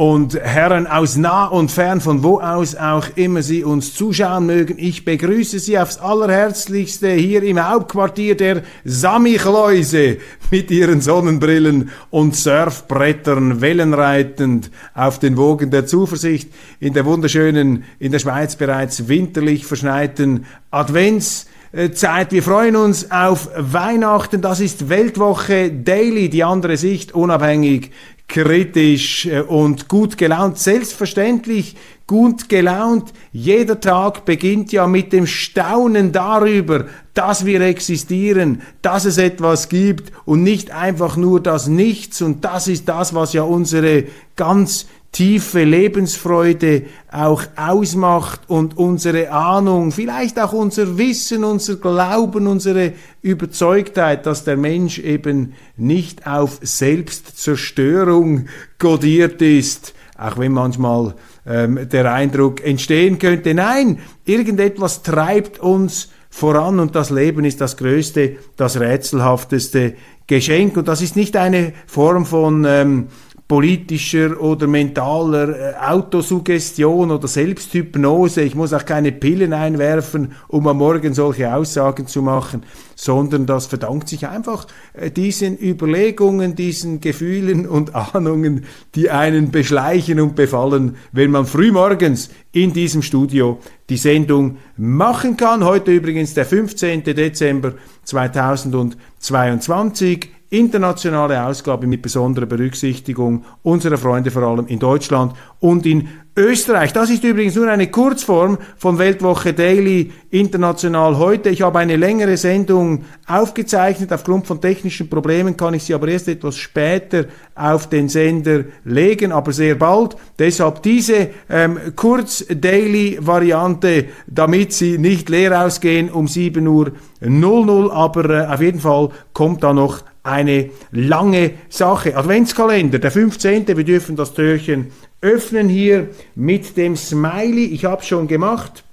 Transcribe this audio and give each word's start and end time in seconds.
und 0.00 0.34
Herren 0.34 0.86
aus 0.86 1.18
nah 1.18 1.44
und 1.44 1.70
fern, 1.70 2.00
von 2.00 2.22
wo 2.22 2.40
aus 2.40 2.74
auch 2.74 3.04
immer 3.16 3.42
Sie 3.42 3.64
uns 3.64 3.92
zuschauen 3.92 4.46
mögen. 4.46 4.76
Ich 4.78 5.04
begrüße 5.04 5.58
Sie 5.58 5.78
aufs 5.78 5.98
allerherzlichste 5.98 7.10
hier 7.10 7.42
im 7.42 7.62
Hauptquartier 7.62 8.34
der 8.34 8.62
Samichlöuse 8.82 10.16
mit 10.50 10.70
Ihren 10.70 11.02
Sonnenbrillen 11.02 11.90
und 12.08 12.34
Surfbrettern 12.34 13.60
wellenreitend 13.60 14.70
auf 14.94 15.18
den 15.18 15.36
Wogen 15.36 15.70
der 15.70 15.84
Zuversicht 15.84 16.50
in 16.80 16.94
der 16.94 17.04
wunderschönen, 17.04 17.84
in 17.98 18.10
der 18.10 18.20
Schweiz 18.20 18.56
bereits 18.56 19.06
winterlich 19.06 19.66
verschneiten 19.66 20.46
Advents 20.70 21.46
Zeit. 21.92 22.32
Wir 22.32 22.42
freuen 22.42 22.74
uns 22.74 23.10
auf 23.12 23.50
Weihnachten. 23.54 24.40
Das 24.40 24.60
ist 24.60 24.88
Weltwoche 24.88 25.70
Daily, 25.70 26.28
die 26.28 26.42
andere 26.42 26.76
Sicht, 26.76 27.12
unabhängig, 27.12 27.92
kritisch 28.30 29.26
äh, 29.26 29.40
und 29.40 29.88
gut 29.88 30.16
gelaunt. 30.16 30.58
Selbstverständlich 30.58 31.76
gut 32.06 32.48
gelaunt. 32.48 33.12
Jeder 33.32 33.78
Tag 33.78 34.24
beginnt 34.24 34.72
ja 34.72 34.86
mit 34.86 35.12
dem 35.12 35.26
Staunen 35.26 36.12
darüber, 36.12 36.86
dass 37.12 37.44
wir 37.44 37.60
existieren, 37.60 38.62
dass 38.82 39.04
es 39.04 39.18
etwas 39.18 39.68
gibt 39.68 40.12
und 40.24 40.42
nicht 40.42 40.70
einfach 40.70 41.16
nur 41.16 41.40
das 41.40 41.66
Nichts. 41.66 42.22
Und 42.22 42.44
das 42.44 42.68
ist 42.68 42.88
das, 42.88 43.14
was 43.14 43.32
ja 43.32 43.42
unsere 43.42 44.04
ganz 44.36 44.86
tiefe 45.12 45.64
Lebensfreude 45.64 46.82
auch 47.10 47.42
ausmacht 47.56 48.42
und 48.46 48.76
unsere 48.76 49.32
Ahnung, 49.32 49.90
vielleicht 49.90 50.38
auch 50.38 50.52
unser 50.52 50.98
Wissen, 50.98 51.42
unser 51.42 51.76
Glauben, 51.76 52.46
unsere 52.46 52.92
Überzeugtheit, 53.20 54.26
dass 54.26 54.44
der 54.44 54.56
Mensch 54.56 54.98
eben 55.00 55.54
nicht 55.76 56.26
auf 56.26 56.58
Selbstzerstörung 56.62 58.46
kodiert 58.78 59.42
ist, 59.42 59.94
auch 60.16 60.38
wenn 60.38 60.52
manchmal 60.52 61.14
ähm, 61.44 61.88
der 61.90 62.12
Eindruck 62.12 62.64
entstehen 62.64 63.18
könnte, 63.18 63.52
nein, 63.52 63.98
irgendetwas 64.24 65.02
treibt 65.02 65.58
uns 65.58 66.10
voran 66.28 66.78
und 66.78 66.94
das 66.94 67.10
Leben 67.10 67.44
ist 67.44 67.60
das 67.60 67.76
größte, 67.76 68.36
das 68.56 68.78
rätselhafteste 68.78 69.94
Geschenk. 70.28 70.76
Und 70.76 70.86
das 70.86 71.02
ist 71.02 71.16
nicht 71.16 71.36
eine 71.36 71.72
Form 71.86 72.24
von 72.24 72.64
ähm, 72.66 73.08
politischer 73.50 74.40
oder 74.40 74.66
mentaler 74.68 75.48
äh, 75.48 75.74
Autosuggestion 75.84 77.10
oder 77.10 77.26
Selbsthypnose. 77.26 78.42
Ich 78.42 78.54
muss 78.54 78.72
auch 78.72 78.84
keine 78.84 79.10
Pillen 79.10 79.52
einwerfen, 79.52 80.34
um 80.46 80.68
am 80.68 80.78
Morgen 80.78 81.14
solche 81.14 81.52
Aussagen 81.52 82.06
zu 82.06 82.22
machen, 82.22 82.62
sondern 82.94 83.46
das 83.46 83.66
verdankt 83.66 84.08
sich 84.08 84.28
einfach 84.28 84.68
äh, 84.92 85.10
diesen 85.10 85.58
Überlegungen, 85.58 86.54
diesen 86.54 87.00
Gefühlen 87.00 87.66
und 87.66 87.92
Ahnungen, 88.14 88.66
die 88.94 89.10
einen 89.10 89.50
beschleichen 89.50 90.20
und 90.20 90.36
befallen, 90.36 90.94
wenn 91.10 91.32
man 91.32 91.44
frühmorgens 91.44 92.30
in 92.52 92.72
diesem 92.72 93.02
Studio 93.02 93.58
die 93.88 93.96
Sendung 93.96 94.58
machen 94.76 95.36
kann. 95.36 95.64
Heute 95.64 95.90
übrigens 95.90 96.34
der 96.34 96.46
15. 96.46 97.02
Dezember 97.02 97.72
2022 98.04 100.39
internationale 100.50 101.44
Ausgabe 101.44 101.86
mit 101.86 102.02
besonderer 102.02 102.46
Berücksichtigung 102.46 103.44
unserer 103.62 103.96
Freunde 103.96 104.32
vor 104.32 104.42
allem 104.42 104.66
in 104.66 104.80
Deutschland 104.80 105.34
und 105.60 105.86
in 105.86 106.08
Österreich. 106.36 106.92
Das 106.92 107.10
ist 107.10 107.24
übrigens 107.24 107.56
nur 107.56 107.68
eine 107.68 107.88
Kurzform 107.88 108.56
von 108.76 108.98
Weltwoche 108.98 109.52
Daily 109.52 110.12
International 110.30 111.18
heute. 111.18 111.50
Ich 111.50 111.62
habe 111.62 111.80
eine 111.80 111.96
längere 111.96 112.36
Sendung 112.36 113.04
aufgezeichnet. 113.26 114.12
Aufgrund 114.12 114.46
von 114.46 114.60
technischen 114.60 115.08
Problemen 115.08 115.56
kann 115.56 115.74
ich 115.74 115.82
sie 115.84 115.94
aber 115.94 116.06
erst 116.08 116.28
etwas 116.28 116.56
später 116.56 117.24
auf 117.54 117.88
den 117.88 118.08
Sender 118.08 118.64
legen, 118.84 119.32
aber 119.32 119.52
sehr 119.52 119.74
bald. 119.74 120.16
Deshalb 120.38 120.82
diese 120.82 121.30
ähm, 121.48 121.78
Kurz-Daily-Variante, 121.94 124.06
damit 124.26 124.72
sie 124.72 124.98
nicht 124.98 125.28
leer 125.28 125.64
ausgehen 125.64 126.10
um 126.10 126.26
7 126.26 126.66
Uhr 126.66 126.90
00. 127.20 127.90
Aber 127.90 128.30
äh, 128.30 128.46
auf 128.46 128.60
jeden 128.60 128.80
Fall 128.80 129.10
kommt 129.32 129.62
da 129.62 129.72
noch 129.72 130.02
eine 130.22 130.70
lange 130.90 131.52
Sache. 131.68 132.16
Adventskalender, 132.16 132.98
der 132.98 133.10
15. 133.10 133.66
Wir 133.66 133.84
dürfen 133.84 134.16
das 134.16 134.34
Türchen 134.34 134.92
öffnen 135.20 135.68
hier 135.68 136.08
mit 136.34 136.76
dem 136.76 136.96
Smiley. 136.96 137.66
Ich 137.66 137.84
habe 137.84 138.02
schon 138.02 138.26
gemacht. 138.26 138.84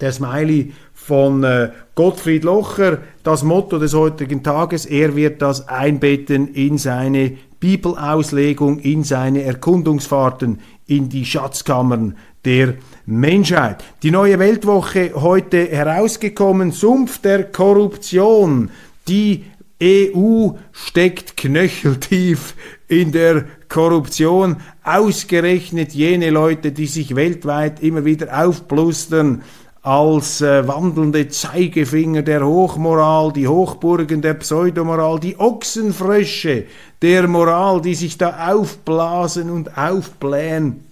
Der 0.00 0.12
Smiley 0.12 0.72
von 0.94 1.42
äh, 1.42 1.70
Gottfried 1.94 2.44
Locher, 2.44 2.98
das 3.22 3.42
Motto 3.42 3.78
des 3.78 3.94
heutigen 3.94 4.42
Tages, 4.42 4.86
er 4.86 5.16
wird 5.16 5.42
das 5.42 5.66
einbetten 5.68 6.54
in 6.54 6.78
seine 6.78 7.32
Bibelauslegung, 7.60 8.78
in 8.78 9.02
seine 9.02 9.42
Erkundungsfahrten 9.42 10.60
in 10.86 11.08
die 11.08 11.24
Schatzkammern 11.24 12.16
der 12.44 12.74
Menschheit. 13.06 13.82
Die 14.02 14.10
neue 14.10 14.38
Weltwoche 14.38 15.12
heute 15.14 15.68
herausgekommen, 15.68 16.70
Sumpf 16.70 17.18
der 17.18 17.44
Korruption, 17.44 18.70
die 19.08 19.44
EU 19.82 20.50
steckt 20.72 21.36
knöcheltief 21.36 22.54
in 22.88 23.12
der 23.12 23.44
Korruption. 23.68 24.56
Ausgerechnet 24.82 25.92
jene 25.92 26.30
Leute, 26.30 26.72
die 26.72 26.86
sich 26.86 27.14
weltweit 27.14 27.80
immer 27.80 28.04
wieder 28.04 28.44
aufblustern 28.44 29.42
als 29.82 30.40
äh, 30.40 30.66
wandelnde 30.66 31.28
Zeigefinger 31.28 32.22
der 32.22 32.44
Hochmoral, 32.44 33.32
die 33.32 33.46
Hochburgen 33.46 34.20
der 34.20 34.34
Pseudomoral, 34.34 35.20
die 35.20 35.38
Ochsenfrösche 35.38 36.64
der 37.00 37.28
Moral, 37.28 37.80
die 37.80 37.94
sich 37.94 38.18
da 38.18 38.52
aufblasen 38.52 39.48
und 39.48 39.78
aufblähen 39.78 40.87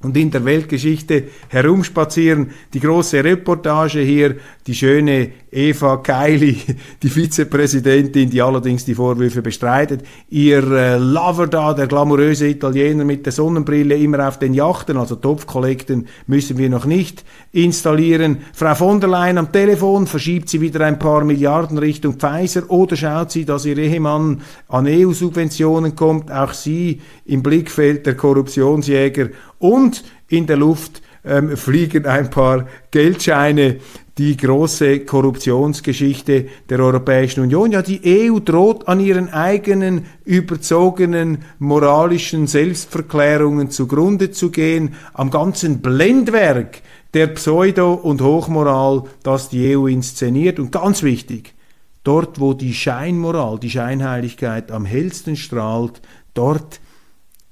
und 0.00 0.16
in 0.16 0.30
der 0.30 0.44
Weltgeschichte 0.44 1.24
herumspazieren. 1.48 2.50
Die 2.72 2.78
große 2.78 3.24
Reportage 3.24 4.00
hier, 4.00 4.36
die 4.66 4.74
schöne 4.74 5.30
Eva 5.50 5.96
Kaili, 5.96 6.56
die 7.02 7.08
Vizepräsidentin, 7.08 8.30
die 8.30 8.40
allerdings 8.40 8.84
die 8.84 8.94
Vorwürfe 8.94 9.42
bestreitet. 9.42 10.04
Ihr 10.28 10.62
äh, 10.70 10.98
Lover 10.98 11.48
da, 11.48 11.74
der 11.74 11.88
glamouröse 11.88 12.46
Italiener 12.46 13.04
mit 13.04 13.26
der 13.26 13.32
Sonnenbrille, 13.32 13.96
immer 13.96 14.28
auf 14.28 14.38
den 14.38 14.54
Yachten, 14.54 14.96
also 14.96 15.16
Topfkollekten 15.16 16.06
müssen 16.28 16.58
wir 16.58 16.68
noch 16.68 16.84
nicht 16.84 17.24
installieren. 17.50 18.38
Frau 18.52 18.76
von 18.76 19.00
der 19.00 19.10
Leyen 19.10 19.38
am 19.38 19.50
Telefon, 19.50 20.06
verschiebt 20.06 20.48
sie 20.48 20.60
wieder 20.60 20.86
ein 20.86 21.00
paar 21.00 21.24
Milliarden 21.24 21.78
Richtung 21.78 22.14
Pfizer 22.14 22.70
oder 22.70 22.94
schaut 22.94 23.32
sie, 23.32 23.44
dass 23.44 23.64
ihr 23.64 23.78
Ehemann 23.78 24.42
an 24.68 24.86
EU-Subventionen 24.86 25.96
kommt, 25.96 26.30
auch 26.30 26.52
sie 26.52 27.00
im 27.24 27.42
Blickfeld 27.42 28.06
der 28.06 28.16
Korruptionsjäger 28.16 29.30
und 29.58 30.04
in 30.28 30.46
der 30.46 30.56
Luft 30.56 31.02
ähm, 31.24 31.56
fliegen 31.56 32.06
ein 32.06 32.30
paar 32.30 32.66
Geldscheine. 32.90 33.76
Die 34.16 34.36
große 34.36 35.00
Korruptionsgeschichte 35.04 36.46
der 36.68 36.80
Europäischen 36.80 37.40
Union. 37.40 37.70
Ja, 37.70 37.82
die 37.82 38.00
EU 38.04 38.40
droht 38.40 38.88
an 38.88 38.98
ihren 38.98 39.32
eigenen 39.32 40.06
überzogenen 40.24 41.44
moralischen 41.60 42.48
Selbstverklärungen 42.48 43.70
zugrunde 43.70 44.32
zu 44.32 44.50
gehen, 44.50 44.94
am 45.12 45.30
ganzen 45.30 45.82
Blendwerk 45.82 46.82
der 47.14 47.28
Pseudo- 47.28 47.94
und 47.94 48.20
Hochmoral, 48.20 49.04
das 49.22 49.50
die 49.50 49.76
EU 49.76 49.86
inszeniert. 49.86 50.58
Und 50.58 50.72
ganz 50.72 51.04
wichtig, 51.04 51.54
dort 52.02 52.40
wo 52.40 52.54
die 52.54 52.74
Scheinmoral, 52.74 53.60
die 53.60 53.70
Scheinheiligkeit 53.70 54.72
am 54.72 54.84
hellsten 54.84 55.36
strahlt, 55.36 56.00
dort 56.34 56.80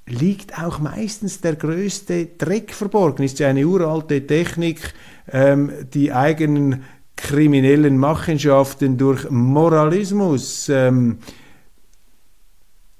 liegt 0.06 0.58
auch 0.58 0.78
meistens 0.78 1.40
der 1.40 1.56
größte 1.56 2.26
Dreck 2.38 2.72
verborgen. 2.72 3.24
Ist 3.24 3.38
ja 3.38 3.48
eine 3.48 3.66
uralte 3.66 4.26
Technik, 4.26 4.94
ähm, 5.30 5.72
die 5.92 6.12
eigenen 6.12 6.84
kriminellen 7.16 7.98
Machenschaften 7.98 8.98
durch 8.98 9.28
Moralismus 9.30 10.68
ähm, 10.68 11.18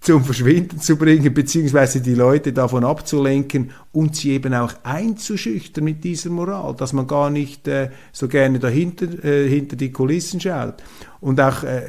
zum 0.01 0.25
Verschwinden 0.25 0.81
zu 0.81 0.97
bringen, 0.97 1.35
beziehungsweise 1.35 2.01
die 2.01 2.15
Leute 2.15 2.53
davon 2.53 2.85
abzulenken 2.85 3.73
und 3.93 4.15
sie 4.15 4.31
eben 4.31 4.55
auch 4.55 4.73
einzuschüchtern 4.85 5.83
mit 5.83 6.05
dieser 6.05 6.31
Moral, 6.31 6.77
dass 6.77 6.93
man 6.93 7.09
gar 7.09 7.29
nicht 7.29 7.67
äh, 7.67 7.91
so 8.13 8.29
gerne 8.29 8.61
dahinter 8.61 9.25
äh, 9.25 9.49
hinter 9.49 9.75
die 9.75 9.91
Kulissen 9.91 10.41
schaut. 10.41 10.77
Und 11.21 11.41
auch 11.41 11.65
äh, 11.65 11.83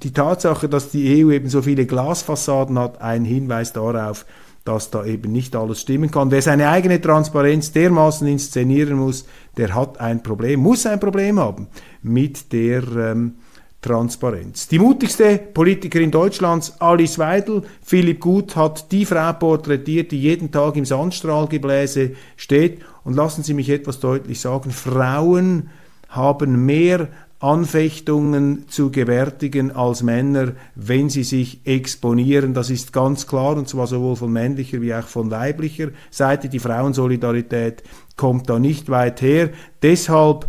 die 0.00 0.12
Tatsache, 0.12 0.68
dass 0.68 0.90
die 0.90 1.24
EU 1.24 1.32
eben 1.32 1.48
so 1.48 1.60
viele 1.60 1.86
Glasfassaden 1.86 2.78
hat, 2.78 3.00
ein 3.00 3.24
Hinweis 3.24 3.72
darauf, 3.72 4.26
dass 4.66 4.90
da 4.90 5.04
eben 5.04 5.32
nicht 5.32 5.54
alles 5.56 5.80
stimmen 5.80 6.10
kann. 6.10 6.30
Wer 6.30 6.42
seine 6.42 6.68
eigene 6.68 7.00
Transparenz 7.00 7.72
dermaßen 7.72 8.26
inszenieren 8.26 8.98
muss, 8.98 9.24
der 9.56 9.74
hat 9.74 10.00
ein 10.00 10.22
Problem, 10.22 10.60
muss 10.60 10.84
ein 10.86 11.00
Problem 11.00 11.38
haben 11.38 11.68
mit 12.02 12.52
der 12.52 12.82
ähm, 12.96 13.36
Transparenz. 13.80 14.66
Die 14.66 14.80
mutigste 14.80 15.38
Politikerin 15.38 16.10
Deutschlands, 16.10 16.80
Alice 16.80 17.18
Weidel, 17.18 17.62
Philipp 17.82 18.20
Gut 18.20 18.56
hat 18.56 18.90
die 18.90 19.04
Frau 19.04 19.32
porträtiert, 19.34 20.10
die 20.10 20.20
jeden 20.20 20.50
Tag 20.50 20.74
im 20.76 20.84
Sandstrahlgebläse 20.84 22.12
steht. 22.36 22.80
Und 23.04 23.14
lassen 23.14 23.44
Sie 23.44 23.54
mich 23.54 23.70
etwas 23.70 24.00
deutlich 24.00 24.40
sagen, 24.40 24.72
Frauen 24.72 25.70
haben 26.08 26.66
mehr 26.66 27.08
Anfechtungen 27.38 28.66
zu 28.68 28.90
gewärtigen 28.90 29.70
als 29.70 30.02
Männer, 30.02 30.52
wenn 30.74 31.10
sie 31.10 31.24
sich 31.24 31.60
exponieren. 31.64 32.54
Das 32.54 32.70
ist 32.70 32.92
ganz 32.92 33.26
klar, 33.26 33.56
und 33.56 33.68
zwar 33.68 33.86
sowohl 33.86 34.16
von 34.16 34.32
männlicher 34.32 34.80
wie 34.80 34.94
auch 34.94 35.06
von 35.06 35.30
weiblicher 35.30 35.88
Seite. 36.10 36.48
Die 36.48 36.58
Frauensolidarität 36.58 37.82
kommt 38.16 38.48
da 38.48 38.58
nicht 38.58 38.88
weit 38.88 39.20
her. 39.20 39.50
Deshalb 39.82 40.48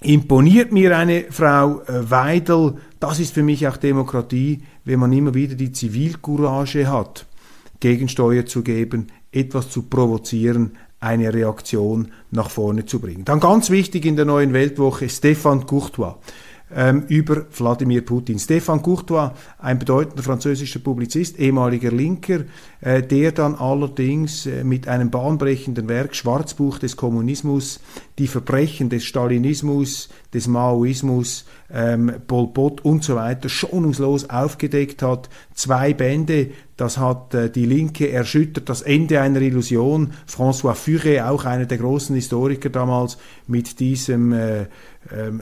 imponiert 0.00 0.72
mir 0.72 0.96
eine 0.96 1.26
Frau 1.30 1.82
äh, 1.82 2.10
Weidel. 2.10 2.76
Das 2.98 3.20
ist 3.20 3.34
für 3.34 3.42
mich 3.42 3.68
auch 3.68 3.76
Demokratie, 3.76 4.62
wenn 4.84 5.00
man 5.00 5.12
immer 5.12 5.34
wieder 5.34 5.56
die 5.56 5.72
Zivilcourage 5.72 6.90
hat, 6.90 7.26
Gegensteuer 7.80 8.46
zu 8.46 8.62
geben, 8.62 9.08
etwas 9.30 9.68
zu 9.68 9.82
provozieren, 9.82 10.72
eine 11.00 11.32
Reaktion 11.32 12.12
nach 12.30 12.50
vorne 12.50 12.86
zu 12.86 13.00
bringen. 13.00 13.24
Dann 13.24 13.40
ganz 13.40 13.70
wichtig 13.70 14.04
in 14.04 14.16
der 14.16 14.24
neuen 14.24 14.52
Weltwoche 14.52 15.06
Stéphane 15.06 15.66
Courtois 15.66 16.16
ähm, 16.74 17.04
über 17.08 17.46
Wladimir 17.56 18.04
Putin. 18.04 18.38
Stéphane 18.38 18.82
Courtois, 18.82 19.32
ein 19.58 19.78
bedeutender 19.78 20.22
französischer 20.22 20.80
Publizist, 20.80 21.38
ehemaliger 21.38 21.92
Linker, 21.92 22.40
äh, 22.80 23.02
der 23.02 23.32
dann 23.32 23.54
allerdings 23.54 24.46
äh, 24.46 24.64
mit 24.64 24.88
einem 24.88 25.10
bahnbrechenden 25.10 25.88
Werk 25.88 26.16
Schwarzbuch 26.16 26.78
des 26.78 26.96
Kommunismus 26.96 27.80
die 28.18 28.26
Verbrechen 28.26 28.88
des 28.88 29.04
Stalinismus, 29.04 30.08
des 30.36 30.46
Maoismus, 30.48 31.46
ähm, 31.72 32.12
Pol 32.26 32.48
Pot 32.48 32.84
und 32.84 33.02
so 33.02 33.16
weiter 33.16 33.48
schonungslos 33.48 34.28
aufgedeckt 34.28 35.00
hat. 35.02 35.30
Zwei 35.54 35.94
Bände, 35.94 36.50
das 36.76 36.98
hat 36.98 37.32
äh, 37.32 37.50
die 37.50 37.64
Linke 37.64 38.12
erschüttert, 38.12 38.68
das 38.68 38.82
Ende 38.82 39.22
einer 39.22 39.40
Illusion. 39.40 40.12
François 40.28 40.74
Furet, 40.74 41.22
auch 41.22 41.46
einer 41.46 41.64
der 41.64 41.78
großen 41.78 42.14
Historiker 42.14 42.68
damals, 42.68 43.16
mit 43.46 43.80
diesem 43.80 44.34
äh, 44.34 44.64
äh, 44.64 44.66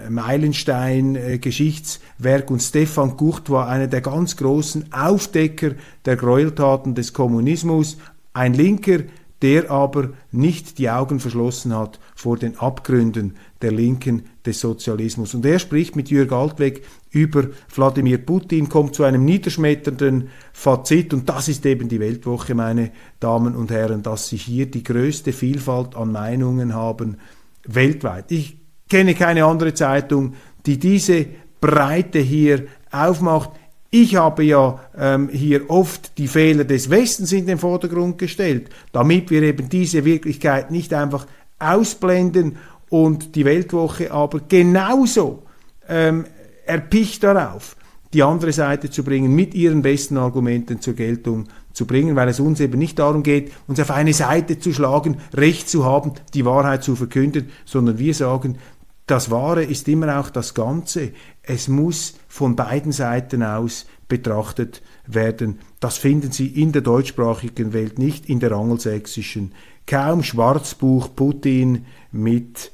Meilenstein-Geschichtswerk 0.09 2.53
und 2.53 2.63
Stefan 2.63 3.17
Courtois, 3.17 3.67
einer 3.67 3.89
der 3.89 4.01
ganz 4.01 4.37
großen 4.37 4.93
Aufdecker 4.93 5.73
der 6.05 6.15
Gräueltaten 6.15 6.95
des 6.95 7.13
Kommunismus. 7.13 7.97
Ein 8.33 8.55
Linker, 8.55 9.01
der 9.43 9.71
aber 9.71 10.11
nicht 10.33 10.79
die 10.79 10.89
Augen 10.89 11.21
verschlossen 11.21 11.77
hat 11.77 11.99
vor 12.15 12.39
den 12.39 12.59
Abgründen 12.59 13.37
der 13.63 13.73
Linken 13.73 14.23
des 14.47 14.61
Sozialismus. 14.61 15.35
Und 15.35 15.45
er 15.45 15.59
spricht 15.59 15.97
mit 15.97 16.11
Jürg 16.11 16.33
Altweg 16.33 16.85
über 17.11 17.49
Wladimir 17.75 18.19
Putin, 18.19 18.69
kommt 18.69 18.95
zu 18.95 19.05
einem 19.05 19.25
niederschmetternden 19.25 20.29
Fazit 20.53 21.13
und 21.13 21.29
das 21.29 21.49
ist 21.49 21.67
eben 21.67 21.89
die 21.89 22.01
Weltwoche, 22.01 22.55
meine 22.55 22.91
Damen 23.21 23.55
und 23.55 23.71
Herren, 23.71 24.03
dass 24.03 24.29
sie 24.29 24.37
hier 24.37 24.67
die 24.67 24.83
größte 24.83 25.33
Vielfalt 25.33 25.95
an 25.97 26.13
Meinungen 26.13 26.75
haben 26.75 27.19
weltweit. 27.67 28.31
Ich 28.31 28.59
kenne 28.89 29.15
keine 29.15 29.45
andere 29.45 29.75
Zeitung, 29.75 30.35
die 30.67 30.79
diese 30.79 31.27
Breite 31.61 32.19
hier 32.19 32.67
aufmacht. 32.91 33.51
Ich 33.97 34.17
habe 34.17 34.43
ja 34.43 34.81
ähm, 34.99 35.29
hier 35.29 35.71
oft 35.71 36.19
die 36.19 36.27
Fehler 36.27 36.65
des 36.65 36.91
Westens 36.91 37.31
in 37.31 37.47
den 37.47 37.59
Vordergrund 37.59 38.19
gestellt, 38.19 38.71
damit 38.91 39.31
wir 39.31 39.41
eben 39.43 39.69
diese 39.69 40.05
Wirklichkeit 40.05 40.73
nicht 40.73 40.93
einfach 40.93 41.29
ausblenden 41.61 42.57
und 42.89 43.37
die 43.37 43.45
Weltwoche 43.45 44.11
aber 44.11 44.41
genauso 44.49 45.45
ähm, 45.89 46.25
erpicht 46.67 47.23
darauf, 47.23 47.77
die 48.13 48.25
andere 48.25 48.53
Seite 48.53 48.91
zu 48.91 49.05
bringen, 49.05 49.33
mit 49.33 49.55
ihren 49.55 49.83
besten 49.83 50.17
Argumenten 50.17 50.81
zur 50.81 50.95
Geltung 50.95 51.45
zu 51.73 51.87
bringen, 51.87 52.17
weil 52.17 52.29
es 52.29 52.41
uns 52.41 52.59
eben 52.59 52.81
nicht 52.81 52.99
darum 52.99 53.23
geht, 53.23 53.53
uns 53.69 53.79
auf 53.79 53.93
eine 53.93 54.13
Seite 54.13 54.59
zu 54.59 54.73
schlagen, 54.73 55.19
Recht 55.35 55.69
zu 55.69 55.85
haben, 55.85 56.15
die 56.35 56.45
Wahrheit 56.45 56.83
zu 56.83 56.97
verkünden, 56.97 57.51
sondern 57.65 57.99
wir 57.99 58.15
sagen, 58.15 58.57
das 59.07 59.31
Wahre 59.31 59.65
ist 59.65 59.87
immer 59.89 60.19
auch 60.19 60.31
das 60.31 60.55
Ganze. 60.55 61.13
Es 61.43 61.69
muss 61.69 62.15
von 62.27 62.57
beiden 62.57 62.93
Seiten 62.93 63.43
aus 63.43 63.87
betrachtet 64.09 64.83
werden. 65.07 65.59
Das 65.81 65.99
finden 65.99 66.33
Sie 66.33 66.47
in 66.47 66.73
der 66.73 66.83
deutschsprachigen 66.83 67.73
Welt 67.73 67.99
nicht, 67.99 68.29
in 68.29 68.41
der 68.41 68.53
angelsächsischen. 68.53 69.53
Kaum 69.87 70.23
Schwarzbuch 70.23 71.15
Putin 71.15 71.85
mit 72.13 72.73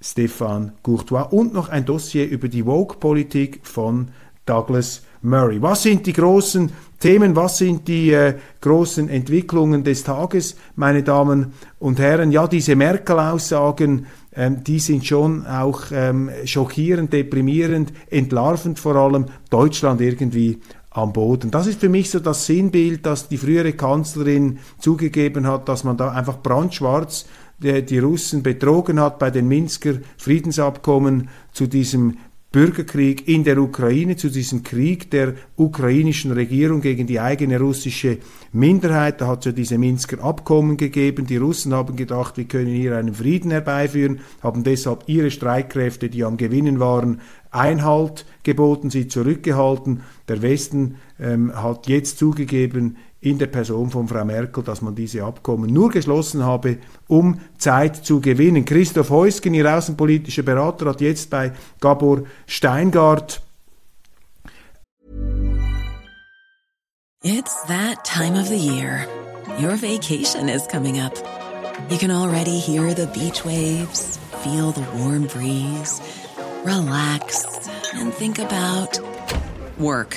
Stefan 0.00 0.72
Courtois 0.82 1.28
und 1.30 1.52
noch 1.52 1.68
ein 1.68 1.84
Dossier 1.84 2.26
über 2.28 2.48
die 2.48 2.64
Woke-Politik 2.64 3.60
von 3.64 4.08
Douglas 4.46 5.02
Murray. 5.20 5.60
Was 5.60 5.82
sind 5.82 6.06
die 6.06 6.12
großen 6.12 6.72
Themen, 7.00 7.36
was 7.36 7.58
sind 7.58 7.86
die 7.88 8.12
äh, 8.12 8.34
großen 8.60 9.08
Entwicklungen 9.08 9.84
des 9.84 10.04
Tages, 10.04 10.56
meine 10.76 11.02
Damen 11.02 11.52
und 11.78 11.98
Herren? 11.98 12.32
Ja, 12.32 12.46
diese 12.46 12.76
Merkel-Aussagen 12.76 14.06
ähm, 14.34 14.62
die 14.64 14.78
sind 14.78 15.06
schon 15.06 15.46
auch 15.46 15.84
ähm, 15.92 16.30
schockierend, 16.44 17.12
deprimierend, 17.12 17.92
entlarvend 18.10 18.78
vor 18.78 18.96
allem 18.96 19.26
Deutschland 19.50 20.00
irgendwie 20.00 20.60
am 20.90 21.12
Boden. 21.12 21.50
Das 21.50 21.66
ist 21.66 21.80
für 21.80 21.88
mich 21.88 22.10
so 22.10 22.18
das 22.18 22.46
Sinnbild, 22.46 23.06
dass 23.06 23.28
die 23.28 23.36
frühere 23.36 23.72
Kanzlerin 23.72 24.58
zugegeben 24.78 25.46
hat, 25.46 25.68
dass 25.68 25.84
man 25.84 25.96
da 25.96 26.10
einfach 26.10 26.42
brandschwarz 26.42 27.26
die, 27.58 27.84
die 27.84 27.98
Russen 27.98 28.42
betrogen 28.42 29.00
hat 29.00 29.18
bei 29.18 29.30
den 29.30 29.48
Minsker 29.48 29.94
Friedensabkommen 30.16 31.28
zu 31.52 31.66
diesem 31.66 32.18
Bürgerkrieg 32.50 33.28
in 33.28 33.44
der 33.44 33.58
Ukraine, 33.58 34.16
zu 34.16 34.30
diesem 34.30 34.62
Krieg 34.62 35.10
der 35.10 35.34
ukrainischen 35.56 36.32
Regierung 36.32 36.80
gegen 36.80 37.06
die 37.06 37.20
eigene 37.20 37.60
russische 37.60 38.18
Minderheit. 38.52 39.20
Da 39.20 39.26
hat 39.26 39.40
es 39.40 39.44
ja 39.46 39.52
diese 39.52 39.76
Minsker 39.76 40.24
Abkommen 40.24 40.78
gegeben. 40.78 41.26
Die 41.26 41.36
Russen 41.36 41.74
haben 41.74 41.94
gedacht, 41.94 42.38
wir 42.38 42.46
können 42.46 42.74
hier 42.74 42.96
einen 42.96 43.12
Frieden 43.12 43.50
herbeiführen, 43.50 44.20
haben 44.42 44.64
deshalb 44.64 45.04
ihre 45.08 45.30
Streitkräfte, 45.30 46.08
die 46.08 46.24
am 46.24 46.38
Gewinnen 46.38 46.80
waren, 46.80 47.20
Einhalt 47.50 48.24
geboten, 48.44 48.88
sie 48.88 49.08
zurückgehalten. 49.08 50.00
Der 50.28 50.40
Westen 50.40 50.96
ähm, 51.20 51.54
hat 51.54 51.86
jetzt 51.86 52.18
zugegeben, 52.18 52.96
in 53.20 53.38
der 53.38 53.46
Person 53.46 53.90
von 53.90 54.06
Frau 54.06 54.24
Merkel, 54.24 54.62
dass 54.62 54.80
man 54.80 54.94
diese 54.94 55.24
Abkommen 55.24 55.72
nur 55.72 55.90
geschlossen 55.90 56.44
habe, 56.44 56.78
um 57.08 57.40
Zeit 57.58 57.96
zu 57.96 58.20
gewinnen. 58.20 58.64
Christoph 58.64 59.10
Heusgen, 59.10 59.54
ihr 59.54 59.72
außenpolitischer 59.72 60.42
Berater, 60.42 60.86
hat 60.86 61.00
jetzt 61.00 61.30
bei 61.30 61.52
Gabor 61.80 62.22
Steingart 62.46 63.42
It's 67.24 67.62
that 67.66 68.04
time 68.04 68.38
of 68.38 68.46
the 68.48 68.56
year. 68.56 69.04
Your 69.58 69.76
vacation 69.76 70.48
is 70.48 70.68
coming 70.68 71.00
up. 71.00 71.12
You 71.90 71.98
can 71.98 72.12
already 72.12 72.60
hear 72.60 72.94
the 72.94 73.08
beach 73.08 73.44
waves, 73.44 74.18
feel 74.44 74.70
the 74.70 74.86
warm 74.96 75.26
breeze, 75.26 76.00
relax 76.64 77.44
and 77.94 78.14
think 78.14 78.38
about 78.38 79.00
work. 79.78 80.16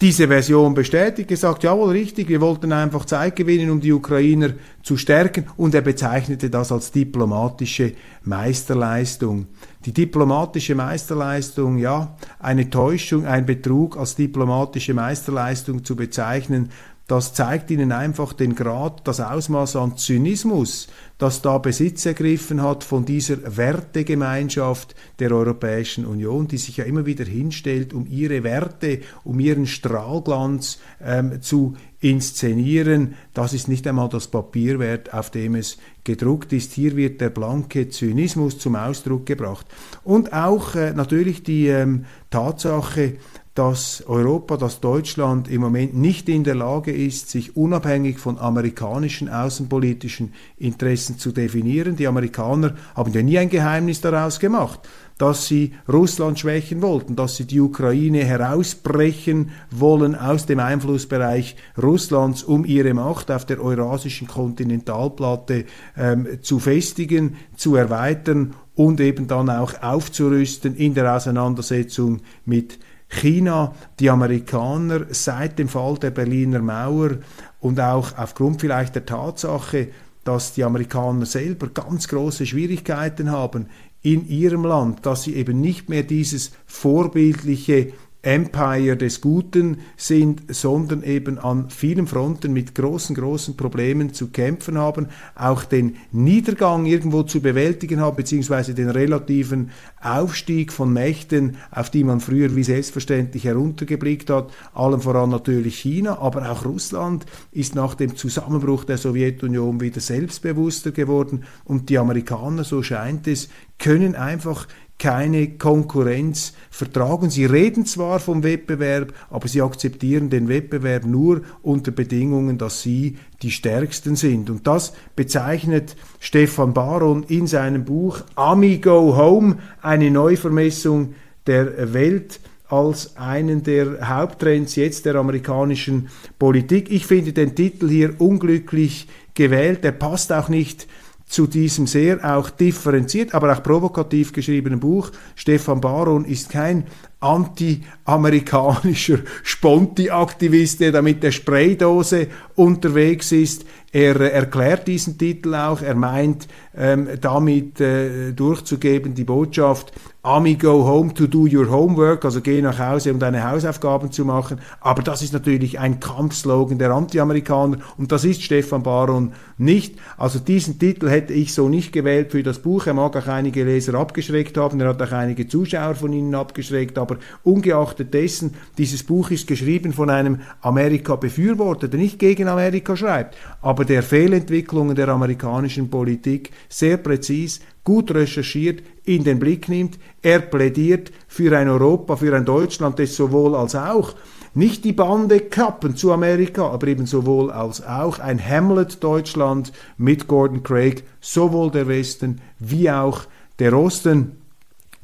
diese 0.00 0.28
Version 0.28 0.74
bestätigt, 0.74 1.28
gesagt, 1.28 1.64
jawohl, 1.64 1.90
richtig, 1.90 2.28
wir 2.28 2.40
wollten 2.40 2.70
einfach 2.70 3.04
Zeit 3.04 3.34
gewinnen, 3.34 3.68
um 3.68 3.80
die 3.80 3.92
Ukrainer 3.92 4.50
zu 4.82 4.96
stärken 4.96 5.46
und 5.56 5.74
er 5.74 5.80
bezeichnete 5.80 6.50
das 6.50 6.70
als 6.70 6.92
diplomatische 6.92 7.94
Meisterleistung. 8.22 9.46
Die 9.84 9.92
diplomatische 9.92 10.76
Meisterleistung, 10.76 11.78
ja, 11.78 12.16
eine 12.38 12.70
Täuschung, 12.70 13.26
ein 13.26 13.44
Betrug 13.44 13.96
als 13.96 14.14
diplomatische 14.14 14.94
Meisterleistung 14.94 15.84
zu 15.84 15.96
bezeichnen, 15.96 16.70
das 17.08 17.32
zeigt 17.32 17.70
Ihnen 17.70 17.90
einfach 17.90 18.34
den 18.34 18.54
Grad, 18.54 19.08
das 19.08 19.20
Ausmaß 19.20 19.76
an 19.76 19.96
Zynismus, 19.96 20.88
das 21.16 21.40
da 21.40 21.56
Besitz 21.56 22.04
ergriffen 22.04 22.62
hat 22.62 22.84
von 22.84 23.06
dieser 23.06 23.56
Wertegemeinschaft 23.56 24.94
der 25.18 25.32
Europäischen 25.32 26.04
Union, 26.04 26.48
die 26.48 26.58
sich 26.58 26.76
ja 26.76 26.84
immer 26.84 27.06
wieder 27.06 27.24
hinstellt, 27.24 27.94
um 27.94 28.06
ihre 28.06 28.44
Werte, 28.44 29.00
um 29.24 29.40
ihren 29.40 29.66
Strahlglanz 29.66 30.80
ähm, 31.02 31.40
zu 31.40 31.76
inszenieren. 32.00 33.14
Das 33.32 33.54
ist 33.54 33.68
nicht 33.68 33.86
einmal 33.86 34.10
das 34.10 34.28
Papier 34.28 34.78
wert, 34.78 35.14
auf 35.14 35.30
dem 35.30 35.54
es 35.54 35.78
gedruckt 36.04 36.52
ist. 36.52 36.72
Hier 36.72 36.94
wird 36.94 37.22
der 37.22 37.30
blanke 37.30 37.88
Zynismus 37.88 38.58
zum 38.58 38.76
Ausdruck 38.76 39.24
gebracht. 39.24 39.66
Und 40.04 40.34
auch 40.34 40.74
äh, 40.74 40.92
natürlich 40.92 41.42
die 41.42 41.68
ähm, 41.68 42.04
Tatsache, 42.30 43.14
dass 43.58 44.04
Europa, 44.06 44.56
dass 44.56 44.78
Deutschland 44.78 45.48
im 45.48 45.62
Moment 45.62 45.92
nicht 45.92 46.28
in 46.28 46.44
der 46.44 46.54
Lage 46.54 46.92
ist, 46.92 47.28
sich 47.28 47.56
unabhängig 47.56 48.20
von 48.20 48.38
amerikanischen 48.38 49.28
außenpolitischen 49.28 50.32
Interessen 50.58 51.18
zu 51.18 51.32
definieren. 51.32 51.96
Die 51.96 52.06
Amerikaner 52.06 52.76
haben 52.94 53.12
ja 53.12 53.20
nie 53.20 53.36
ein 53.36 53.50
Geheimnis 53.50 54.00
daraus 54.00 54.38
gemacht, 54.38 54.88
dass 55.18 55.48
sie 55.48 55.74
Russland 55.92 56.38
schwächen 56.38 56.82
wollten, 56.82 57.16
dass 57.16 57.34
sie 57.34 57.46
die 57.46 57.58
Ukraine 57.60 58.24
herausbrechen 58.24 59.50
wollen 59.72 60.14
aus 60.14 60.46
dem 60.46 60.60
Einflussbereich 60.60 61.56
Russlands, 61.82 62.44
um 62.44 62.64
ihre 62.64 62.94
Macht 62.94 63.28
auf 63.32 63.44
der 63.44 63.60
eurasischen 63.60 64.28
Kontinentalplatte 64.28 65.64
ähm, 65.96 66.28
zu 66.42 66.60
festigen, 66.60 67.34
zu 67.56 67.74
erweitern 67.74 68.54
und 68.76 69.00
eben 69.00 69.26
dann 69.26 69.50
auch 69.50 69.82
aufzurüsten 69.82 70.76
in 70.76 70.94
der 70.94 71.16
Auseinandersetzung 71.16 72.20
mit 72.44 72.78
China, 73.08 73.74
die 74.00 74.10
Amerikaner 74.10 75.06
seit 75.10 75.58
dem 75.58 75.68
Fall 75.68 75.98
der 75.98 76.10
Berliner 76.10 76.60
Mauer 76.60 77.18
und 77.60 77.80
auch 77.80 78.16
aufgrund 78.16 78.60
vielleicht 78.60 78.94
der 78.94 79.06
Tatsache, 79.06 79.88
dass 80.24 80.52
die 80.52 80.64
Amerikaner 80.64 81.24
selber 81.24 81.68
ganz 81.68 82.06
große 82.08 82.44
Schwierigkeiten 82.44 83.30
haben 83.30 83.66
in 84.02 84.28
ihrem 84.28 84.64
Land, 84.64 85.06
dass 85.06 85.22
sie 85.22 85.34
eben 85.34 85.60
nicht 85.60 85.88
mehr 85.88 86.02
dieses 86.02 86.52
vorbildliche 86.66 87.92
Empire 88.22 88.96
des 88.96 89.20
Guten 89.20 89.78
sind, 89.96 90.42
sondern 90.52 91.04
eben 91.04 91.38
an 91.38 91.70
vielen 91.70 92.08
Fronten 92.08 92.52
mit 92.52 92.74
großen, 92.74 93.14
großen 93.14 93.56
Problemen 93.56 94.12
zu 94.12 94.28
kämpfen 94.28 94.76
haben, 94.76 95.06
auch 95.36 95.64
den 95.64 95.96
Niedergang 96.10 96.84
irgendwo 96.84 97.22
zu 97.22 97.40
bewältigen 97.40 98.00
haben, 98.00 98.16
beziehungsweise 98.16 98.74
den 98.74 98.90
relativen 98.90 99.70
Aufstieg 100.00 100.72
von 100.72 100.92
Mächten, 100.92 101.58
auf 101.70 101.90
die 101.90 102.02
man 102.02 102.18
früher 102.18 102.56
wie 102.56 102.64
selbstverständlich 102.64 103.44
heruntergeblickt 103.44 104.30
hat, 104.30 104.52
allem 104.74 105.00
voran 105.00 105.30
natürlich 105.30 105.78
China, 105.78 106.18
aber 106.18 106.50
auch 106.50 106.64
Russland 106.64 107.24
ist 107.52 107.76
nach 107.76 107.94
dem 107.94 108.16
Zusammenbruch 108.16 108.82
der 108.82 108.98
Sowjetunion 108.98 109.80
wieder 109.80 110.00
selbstbewusster 110.00 110.90
geworden 110.90 111.44
und 111.64 111.88
die 111.88 111.98
Amerikaner, 111.98 112.64
so 112.64 112.82
scheint 112.82 113.28
es, 113.28 113.48
können 113.78 114.16
einfach 114.16 114.66
keine 114.98 115.50
Konkurrenz 115.50 116.54
vertragen. 116.70 117.30
Sie 117.30 117.44
reden 117.44 117.86
zwar 117.86 118.18
vom 118.18 118.42
Wettbewerb, 118.42 119.12
aber 119.30 119.46
sie 119.46 119.62
akzeptieren 119.62 120.28
den 120.28 120.48
Wettbewerb 120.48 121.06
nur 121.06 121.42
unter 121.62 121.92
Bedingungen, 121.92 122.58
dass 122.58 122.82
sie 122.82 123.16
die 123.42 123.52
Stärksten 123.52 124.16
sind. 124.16 124.50
Und 124.50 124.66
das 124.66 124.92
bezeichnet 125.14 125.96
Stefan 126.18 126.74
Baron 126.74 127.22
in 127.28 127.46
seinem 127.46 127.84
Buch 127.84 128.22
Ami 128.34 128.78
Go 128.78 129.16
Home, 129.16 129.58
eine 129.80 130.10
Neuvermessung 130.10 131.14
der 131.46 131.94
Welt 131.94 132.40
als 132.68 133.16
einen 133.16 133.62
der 133.62 134.08
Haupttrends 134.08 134.76
jetzt 134.76 135.06
der 135.06 135.14
amerikanischen 135.14 136.08
Politik. 136.38 136.90
Ich 136.90 137.06
finde 137.06 137.32
den 137.32 137.54
Titel 137.54 137.88
hier 137.88 138.20
unglücklich 138.20 139.08
gewählt. 139.34 139.84
Er 139.84 139.92
passt 139.92 140.32
auch 140.32 140.48
nicht 140.48 140.86
zu 141.28 141.46
diesem 141.46 141.86
sehr 141.86 142.24
auch 142.24 142.50
differenziert, 142.50 143.34
aber 143.34 143.52
auch 143.52 143.62
provokativ 143.62 144.32
geschriebenen 144.32 144.80
Buch. 144.80 145.10
Stefan 145.36 145.80
Baron 145.80 146.24
ist 146.24 146.50
kein 146.50 146.86
anti-amerikanischer 147.20 149.18
Sponti-Aktivist, 149.42 150.80
der 150.80 150.92
da 150.92 151.02
mit 151.02 151.22
der 151.22 151.32
Spraydose 151.32 152.28
unterwegs 152.54 153.32
ist. 153.32 153.64
Er 153.90 154.20
äh, 154.20 154.28
erklärt 154.28 154.86
diesen 154.86 155.18
Titel 155.18 155.54
auch. 155.54 155.82
Er 155.82 155.94
meint 155.94 156.46
ähm, 156.76 157.08
damit 157.20 157.80
äh, 157.80 158.32
durchzugeben 158.32 159.14
die 159.14 159.24
Botschaft, 159.24 159.92
Ami 160.28 160.56
go 160.56 160.84
home 160.84 161.14
to 161.14 161.26
do 161.26 161.46
your 161.46 161.70
homework, 161.70 162.24
also 162.24 162.42
geh 162.42 162.60
nach 162.60 162.78
Hause, 162.78 163.12
um 163.12 163.18
deine 163.18 163.50
Hausaufgaben 163.50 164.12
zu 164.12 164.26
machen. 164.26 164.60
Aber 164.80 165.02
das 165.02 165.22
ist 165.22 165.32
natürlich 165.32 165.78
ein 165.78 166.00
Kampfslogan 166.00 166.78
der 166.78 166.90
Anti-Amerikaner 166.90 167.78
und 167.96 168.12
das 168.12 168.24
ist 168.24 168.42
Stefan 168.42 168.82
Baron 168.82 169.32
nicht. 169.56 169.94
Also 170.18 170.38
diesen 170.38 170.78
Titel 170.78 171.08
hätte 171.08 171.32
ich 171.32 171.54
so 171.54 171.70
nicht 171.70 171.92
gewählt 171.92 172.32
für 172.32 172.42
das 172.42 172.58
Buch. 172.58 172.86
Er 172.86 172.92
mag 172.92 173.16
auch 173.16 173.26
einige 173.26 173.64
Leser 173.64 173.94
abgeschreckt 173.94 174.58
haben, 174.58 174.80
er 174.80 174.88
hat 174.88 175.00
auch 175.00 175.12
einige 175.12 175.48
Zuschauer 175.48 175.94
von 175.94 176.12
ihnen 176.12 176.34
abgeschreckt, 176.34 176.98
aber 177.08 177.18
ungeachtet 177.42 178.12
dessen, 178.12 178.54
dieses 178.76 179.02
Buch 179.02 179.30
ist 179.30 179.46
geschrieben 179.46 179.92
von 179.92 180.10
einem 180.10 180.40
Amerika-Befürworter, 180.60 181.88
der 181.88 181.98
nicht 181.98 182.18
gegen 182.18 182.48
Amerika 182.48 182.96
schreibt, 182.96 183.36
aber 183.62 183.84
der 183.84 184.02
Fehlentwicklungen 184.02 184.94
der 184.94 185.08
amerikanischen 185.08 185.88
Politik 185.88 186.50
sehr 186.68 186.98
präzis, 186.98 187.60
gut 187.84 188.10
recherchiert, 188.12 188.82
in 189.04 189.24
den 189.24 189.38
Blick 189.38 189.68
nimmt. 189.68 189.98
Er 190.20 190.40
plädiert 190.40 191.10
für 191.26 191.56
ein 191.56 191.68
Europa, 191.68 192.16
für 192.16 192.36
ein 192.36 192.44
Deutschland, 192.44 192.98
das 192.98 193.16
sowohl 193.16 193.54
als 193.54 193.74
auch 193.74 194.14
nicht 194.54 194.84
die 194.84 194.92
Bande 194.92 195.40
kappen 195.40 195.96
zu 195.96 196.12
Amerika, 196.12 196.68
aber 196.68 196.88
eben 196.88 197.06
sowohl 197.06 197.50
als 197.50 197.86
auch 197.86 198.18
ein 198.18 198.44
Hamlet-Deutschland 198.44 199.72
mit 199.96 200.26
Gordon 200.26 200.62
Craig, 200.62 201.04
sowohl 201.20 201.70
der 201.70 201.88
Westen 201.88 202.40
wie 202.58 202.90
auch 202.90 203.22
der 203.58 203.72
Osten 203.76 204.32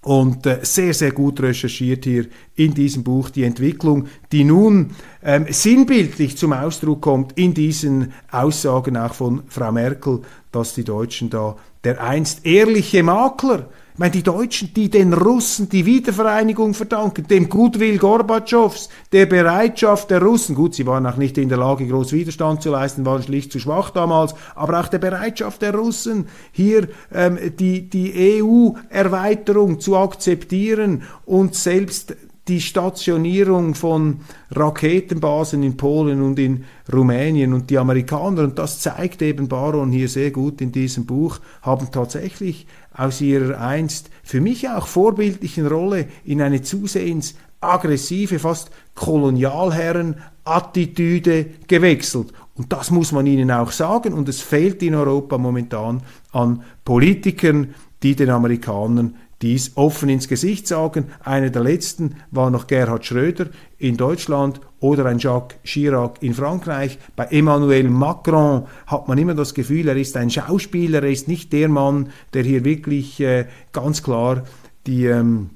und 0.04 0.46
äh, 0.46 0.58
sehr, 0.62 0.94
sehr 0.94 1.12
gut 1.12 1.40
recherchiert 1.40 2.04
hier 2.04 2.26
in 2.54 2.74
diesem 2.74 3.02
Buch 3.02 3.30
die 3.30 3.44
Entwicklung, 3.44 4.06
die 4.32 4.44
nun 4.44 4.90
ähm, 5.22 5.46
sinnbildlich 5.48 6.36
zum 6.36 6.52
Ausdruck 6.52 7.00
kommt 7.00 7.32
in 7.38 7.54
diesen 7.54 8.12
Aussagen 8.30 8.96
auch 8.96 9.14
von 9.14 9.42
Frau 9.48 9.72
Merkel, 9.72 10.20
dass 10.52 10.74
die 10.74 10.84
Deutschen 10.84 11.30
da 11.30 11.56
der 11.84 12.02
einst 12.02 12.44
ehrliche 12.46 13.02
Makler 13.02 13.66
ich 13.94 14.00
meine, 14.00 14.10
die 14.10 14.24
Deutschen, 14.24 14.74
die 14.74 14.90
den 14.90 15.12
Russen 15.12 15.68
die 15.68 15.86
Wiedervereinigung 15.86 16.74
verdanken, 16.74 17.28
dem 17.28 17.48
Gutwill 17.48 17.96
Gorbatschows, 17.96 18.88
der 19.12 19.26
Bereitschaft 19.26 20.10
der 20.10 20.20
Russen, 20.20 20.56
gut, 20.56 20.74
sie 20.74 20.84
waren 20.84 21.06
auch 21.06 21.16
nicht 21.16 21.38
in 21.38 21.48
der 21.48 21.58
Lage, 21.58 21.86
groß 21.86 22.10
Widerstand 22.10 22.60
zu 22.60 22.72
leisten, 22.72 23.06
waren 23.06 23.22
schlicht 23.22 23.52
zu 23.52 23.60
schwach 23.60 23.90
damals, 23.90 24.34
aber 24.56 24.80
auch 24.80 24.88
der 24.88 24.98
Bereitschaft 24.98 25.62
der 25.62 25.76
Russen, 25.76 26.26
hier 26.50 26.88
ähm, 27.12 27.38
die, 27.56 27.88
die 27.88 28.42
EU-Erweiterung 28.42 29.78
zu 29.78 29.96
akzeptieren 29.96 31.04
und 31.24 31.54
selbst 31.54 32.16
die 32.48 32.60
Stationierung 32.60 33.74
von 33.74 34.20
Raketenbasen 34.50 35.62
in 35.62 35.78
Polen 35.78 36.20
und 36.20 36.38
in 36.38 36.64
Rumänien 36.92 37.54
und 37.54 37.70
die 37.70 37.78
Amerikaner, 37.78 38.42
und 38.42 38.58
das 38.58 38.80
zeigt 38.80 39.22
eben 39.22 39.48
Baron 39.48 39.90
hier 39.90 40.08
sehr 40.08 40.30
gut 40.30 40.60
in 40.60 40.70
diesem 40.70 41.06
Buch, 41.06 41.38
haben 41.62 41.90
tatsächlich 41.90 42.66
aus 42.92 43.22
ihrer 43.22 43.58
einst 43.60 44.10
für 44.22 44.42
mich 44.42 44.68
auch 44.68 44.86
vorbildlichen 44.86 45.66
Rolle 45.66 46.08
in 46.24 46.42
eine 46.42 46.60
zusehends 46.60 47.34
aggressive, 47.60 48.38
fast 48.38 48.70
Kolonialherren-Attitüde 48.94 51.46
gewechselt. 51.66 52.34
Und 52.56 52.72
das 52.72 52.90
muss 52.90 53.12
man 53.12 53.26
ihnen 53.26 53.50
auch 53.50 53.72
sagen. 53.72 54.12
Und 54.12 54.28
es 54.28 54.42
fehlt 54.42 54.82
in 54.82 54.94
Europa 54.94 55.38
momentan 55.38 56.02
an 56.32 56.62
Politikern, 56.84 57.74
die 58.02 58.14
den 58.14 58.28
Amerikanern 58.30 59.16
dies 59.44 59.72
offen 59.74 60.08
ins 60.08 60.26
Gesicht 60.26 60.66
sagen. 60.66 61.08
Einer 61.22 61.50
der 61.50 61.62
letzten 61.62 62.16
war 62.30 62.50
noch 62.50 62.66
Gerhard 62.66 63.04
Schröder 63.04 63.48
in 63.76 63.98
Deutschland 63.98 64.58
oder 64.80 65.04
ein 65.04 65.18
Jacques 65.18 65.58
Chirac 65.62 66.22
in 66.22 66.32
Frankreich. 66.32 66.98
Bei 67.14 67.26
Emmanuel 67.26 67.90
Macron 67.90 68.66
hat 68.86 69.06
man 69.06 69.18
immer 69.18 69.34
das 69.34 69.52
Gefühl, 69.52 69.88
er 69.88 69.96
ist 69.96 70.16
ein 70.16 70.30
Schauspieler, 70.30 71.02
er 71.02 71.10
ist 71.10 71.28
nicht 71.28 71.52
der 71.52 71.68
Mann, 71.68 72.08
der 72.32 72.42
hier 72.42 72.64
wirklich 72.64 73.20
äh, 73.20 73.44
ganz 73.72 74.02
klar 74.02 74.44
die, 74.86 75.04
ähm, 75.04 75.50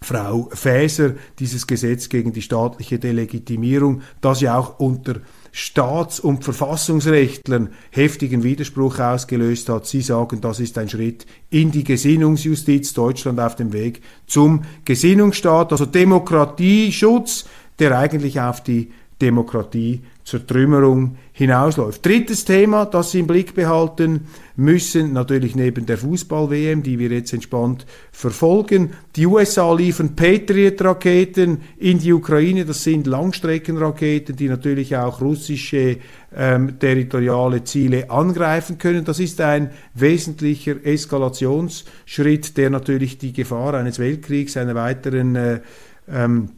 Frau 0.00 0.48
Faeser, 0.52 1.14
dieses 1.38 1.66
Gesetz 1.66 2.08
gegen 2.08 2.32
die 2.32 2.42
staatliche 2.42 2.98
Delegitimierung, 2.98 4.02
das 4.20 4.40
ja 4.40 4.56
auch 4.56 4.78
unter 4.78 5.16
Staats- 5.50 6.20
und 6.20 6.44
Verfassungsrechtlern 6.44 7.70
heftigen 7.90 8.44
Widerspruch 8.44 9.00
ausgelöst 9.00 9.68
hat. 9.68 9.86
Sie 9.86 10.02
sagen, 10.02 10.40
das 10.40 10.60
ist 10.60 10.78
ein 10.78 10.88
Schritt 10.88 11.26
in 11.50 11.72
die 11.72 11.84
Gesinnungsjustiz 11.84 12.92
Deutschland 12.94 13.40
auf 13.40 13.56
dem 13.56 13.72
Weg 13.72 14.02
zum 14.26 14.62
Gesinnungsstaat, 14.84 15.72
also 15.72 15.86
Demokratieschutz, 15.86 17.46
der 17.78 17.98
eigentlich 17.98 18.40
auf 18.40 18.62
die 18.62 18.92
Demokratie 19.20 20.02
Zertrümmerung 20.28 21.16
hinausläuft. 21.32 22.04
Drittes 22.04 22.44
Thema, 22.44 22.84
das 22.84 23.12
Sie 23.12 23.20
im 23.20 23.26
Blick 23.26 23.54
behalten 23.54 24.26
müssen, 24.56 25.14
natürlich 25.14 25.56
neben 25.56 25.86
der 25.86 25.96
Fußball-WM, 25.96 26.82
die 26.82 26.98
wir 26.98 27.08
jetzt 27.08 27.32
entspannt 27.32 27.86
verfolgen. 28.12 28.90
Die 29.16 29.24
USA 29.24 29.72
liefern 29.72 30.16
Patriot-Raketen 30.16 31.62
in 31.78 31.98
die 31.98 32.12
Ukraine. 32.12 32.66
Das 32.66 32.84
sind 32.84 33.06
Langstreckenraketen, 33.06 34.36
die 34.36 34.50
natürlich 34.50 34.94
auch 34.96 35.22
russische 35.22 35.96
ähm, 36.36 36.78
territoriale 36.78 37.64
Ziele 37.64 38.10
angreifen 38.10 38.76
können. 38.76 39.06
Das 39.06 39.20
ist 39.20 39.40
ein 39.40 39.70
wesentlicher 39.94 40.84
Eskalationsschritt, 40.84 42.58
der 42.58 42.68
natürlich 42.68 43.16
die 43.16 43.32
Gefahr 43.32 43.72
eines 43.72 43.98
Weltkriegs, 43.98 44.58
einer 44.58 44.74
weiteren 44.74 45.36
äh, 45.36 45.60
ähm, 46.06 46.50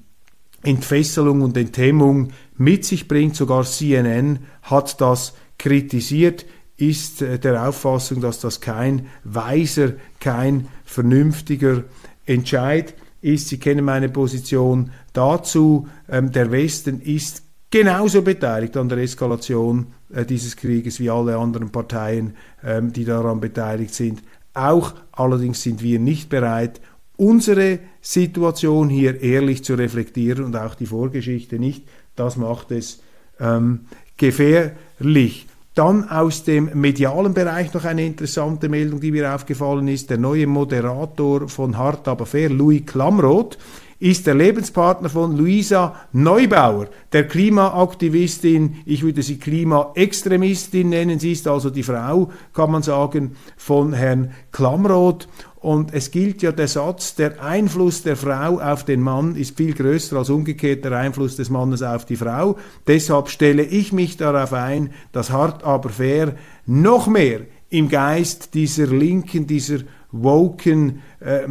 Entfesselung 0.62 1.42
und 1.42 1.57
Enthemmung 1.57 2.29
mit 2.57 2.85
sich 2.85 3.09
bringt. 3.09 3.37
Sogar 3.37 3.64
CNN 3.64 4.40
hat 4.62 5.01
das 5.01 5.35
kritisiert, 5.59 6.46
ist 6.77 7.23
äh, 7.23 7.38
der 7.38 7.68
Auffassung, 7.68 8.20
dass 8.20 8.40
das 8.40 8.61
kein 8.61 9.07
weiser, 9.25 9.92
kein 10.18 10.68
vernünftiger 10.85 11.85
Entscheid 12.27 12.94
ist. 13.20 13.49
Sie 13.49 13.59
kennen 13.59 13.85
meine 13.85 14.09
Position 14.09 14.90
dazu. 15.12 15.88
Ähm, 16.09 16.33
der 16.33 16.51
Westen 16.51 17.01
ist 17.01 17.42
genauso 17.70 18.23
beteiligt 18.23 18.77
an 18.77 18.88
der 18.88 18.99
Eskalation 18.99 19.88
äh, 20.12 20.25
dieses 20.25 20.57
Krieges 20.57 21.01
wie 21.01 21.11
alle 21.11 21.37
anderen 21.37 21.70
Parteien, 21.70 22.35
ähm, 22.64 22.92
die 22.92 23.05
daran 23.05 23.40
beteiligt 23.40 23.94
sind. 23.94 24.23
Auch 24.55 24.94
allerdings 25.12 25.62
sind 25.62 25.83
wir 25.83 25.99
nicht 26.01 26.29
bereit, 26.29 26.81
unsere 27.21 27.81
Situation 28.01 28.89
hier 28.89 29.21
ehrlich 29.21 29.63
zu 29.63 29.75
reflektieren 29.75 30.45
und 30.45 30.57
auch 30.57 30.75
die 30.75 30.87
Vorgeschichte 30.87 31.59
nicht. 31.59 31.85
Das 32.17 32.37
macht 32.37 32.71
es 32.71 33.03
ähm, 33.39 33.81
gefährlich. 34.17 35.47
Dann 35.75 36.09
aus 36.09 36.45
dem 36.45 36.71
medialen 36.75 37.35
Bereich 37.35 37.73
noch 37.75 37.85
eine 37.85 38.07
interessante 38.07 38.71
Meldung, 38.71 39.01
die 39.01 39.13
mir 39.13 39.35
aufgefallen 39.35 39.87
ist. 39.89 40.09
Der 40.09 40.17
neue 40.17 40.47
Moderator 40.47 41.49
von 41.49 41.77
Hart 41.77 42.09
aber 42.09 42.25
fair, 42.25 42.49
Louis 42.49 42.85
Klamroth, 42.87 43.59
ist 44.01 44.27
der 44.27 44.35
Lebenspartner 44.35 45.11
von 45.11 45.37
Luisa 45.37 45.95
Neubauer, 46.13 46.89
der 47.13 47.29
Klimaaktivistin, 47.29 48.79
ich 48.87 49.03
würde 49.03 49.23
sie 49.23 49.39
Klimaextremistin 49.39 50.89
nennen. 50.89 51.19
Sie 51.19 51.33
ist 51.33 51.47
also 51.47 51.69
die 51.69 51.83
Frau, 51.83 52.31
kann 52.55 52.73
man 52.73 52.83
sagen, 52.83 53.37
von 53.59 53.93
Herrn 53.93 54.33
Klamroth. 54.53 55.29
Und 55.61 55.93
es 55.93 56.11
gilt 56.11 56.41
ja 56.41 56.53
der 56.53 56.69
Satz, 56.69 57.15
der 57.15 57.43
Einfluss 57.43 58.03
der 58.03 58.17
Frau 58.17 58.59
auf 58.59 58.87
den 58.87 59.03
Mann 59.03 59.37
ist 59.37 59.59
viel 59.59 59.75
größer 59.75 60.17
als 60.17 60.31
umgekehrt 60.31 60.87
der 60.87 60.93
Einfluss 60.93 61.37
des 61.37 61.51
Mannes 61.51 61.83
auf 61.83 62.07
die 62.07 62.17
Frau. 62.17 62.57
Deshalb 62.87 63.29
stelle 63.29 63.63
ich 63.63 63.93
mich 63.93 64.17
darauf 64.17 64.55
ein, 64.55 64.95
dass 65.13 65.31
hart 65.31 65.63
aber 65.63 65.91
fair 65.91 66.35
noch 66.65 67.07
mehr 67.07 67.41
im 67.69 67.91
Geist 67.91 68.55
dieser 68.55 68.87
linken, 68.87 69.47
dieser 69.47 69.81
woken 70.13 71.03
äh, 71.21 71.47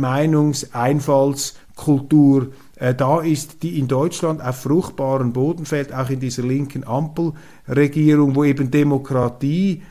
Meinungseinfallskultur 1.79 2.51
äh, 2.75 2.93
da 2.93 3.21
ist, 3.21 3.63
die 3.63 3.79
in 3.79 3.87
Deutschland 3.87 4.41
auf 4.41 4.61
fruchtbaren 4.61 5.33
Boden 5.33 5.65
fällt, 5.65 5.93
auch 5.93 6.09
in 6.09 6.19
dieser 6.19 6.43
linken 6.43 6.85
Ampelregierung, 6.85 8.35
wo 8.35 8.43
eben 8.43 8.71
Demokratie 8.71 9.81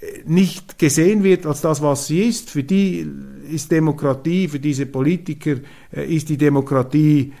äh, 0.00 0.22
nicht 0.26 0.78
gesehen 0.78 1.22
wird 1.22 1.46
als 1.46 1.60
das, 1.60 1.82
was 1.82 2.06
sie 2.06 2.22
ist. 2.22 2.50
Für 2.50 2.64
die 2.64 3.06
ist 3.50 3.70
Demokratie, 3.70 4.48
für 4.48 4.60
diese 4.60 4.86
Politiker 4.86 5.56
äh, 5.94 6.14
ist 6.14 6.28
die 6.28 6.38
Demokratie 6.38 7.32